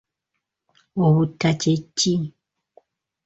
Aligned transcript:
Obutta 1.05 1.49
kye 1.61 1.75
ki? 1.97 2.13